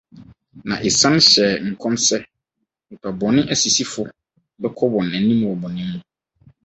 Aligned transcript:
Na 0.67 0.75
ɛsan 0.87 1.15
hyɛɛ 1.27 1.53
nkɔm 1.71 1.95
sɛ: 2.07 2.17
Nnipa 2.27 3.09
bɔne 3.19 3.41
asisifo 3.53 4.03
bɛkɔ 4.61 4.83
wɔn 4.93 5.07
anim 5.17 5.41
wɔ 5.47 5.53
bɔne 5.61 5.81
mu. 5.89 5.99